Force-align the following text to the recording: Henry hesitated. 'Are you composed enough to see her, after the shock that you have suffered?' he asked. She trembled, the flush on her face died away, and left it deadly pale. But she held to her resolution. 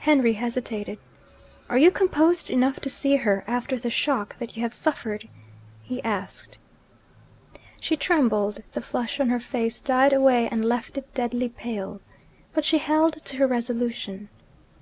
Henry 0.00 0.34
hesitated. 0.34 0.98
'Are 1.70 1.78
you 1.78 1.90
composed 1.90 2.50
enough 2.50 2.80
to 2.80 2.90
see 2.90 3.16
her, 3.16 3.44
after 3.46 3.78
the 3.78 3.88
shock 3.88 4.38
that 4.38 4.54
you 4.58 4.62
have 4.62 4.74
suffered?' 4.74 5.26
he 5.82 6.02
asked. 6.04 6.58
She 7.80 7.96
trembled, 7.96 8.62
the 8.72 8.82
flush 8.82 9.18
on 9.18 9.30
her 9.30 9.40
face 9.40 9.80
died 9.80 10.12
away, 10.12 10.50
and 10.50 10.66
left 10.66 10.98
it 10.98 11.14
deadly 11.14 11.48
pale. 11.48 12.02
But 12.52 12.66
she 12.66 12.76
held 12.76 13.24
to 13.24 13.36
her 13.38 13.46
resolution. 13.46 14.28